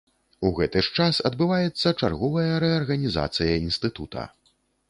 [0.47, 4.29] У гэты ж час адбываецца чарговая рэарганізацыя інстытута.